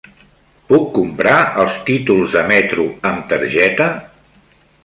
Puc 0.71 0.87
comprar 0.95 1.35
els 1.65 1.77
títols 1.91 2.39
de 2.39 2.43
metro 2.53 2.89
amb 3.11 3.31
targeta? 3.35 3.93